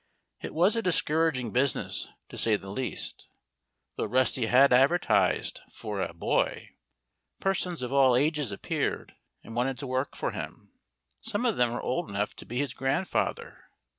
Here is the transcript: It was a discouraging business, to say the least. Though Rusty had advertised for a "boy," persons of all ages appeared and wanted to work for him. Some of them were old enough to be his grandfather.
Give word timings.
It 0.41 0.55
was 0.55 0.75
a 0.75 0.81
discouraging 0.81 1.51
business, 1.51 2.09
to 2.29 2.35
say 2.35 2.55
the 2.55 2.71
least. 2.71 3.27
Though 3.97 4.05
Rusty 4.05 4.47
had 4.47 4.73
advertised 4.73 5.61
for 5.71 6.01
a 6.01 6.11
"boy," 6.11 6.69
persons 7.39 7.83
of 7.83 7.93
all 7.93 8.17
ages 8.17 8.51
appeared 8.51 9.13
and 9.43 9.55
wanted 9.55 9.77
to 9.77 9.85
work 9.85 10.15
for 10.15 10.31
him. 10.31 10.71
Some 11.21 11.45
of 11.45 11.55
them 11.55 11.71
were 11.71 11.83
old 11.83 12.09
enough 12.09 12.35
to 12.37 12.47
be 12.47 12.57
his 12.57 12.73
grandfather. 12.73 13.65